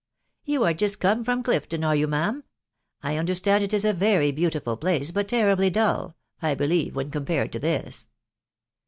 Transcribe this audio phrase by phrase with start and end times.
[0.45, 2.37] "You are just come from Clifton, are you, ma'am?...•
[3.03, 7.51] I understand it is a very beautiful place, but terribly dull, I believe, when compared
[7.53, 8.09] to this.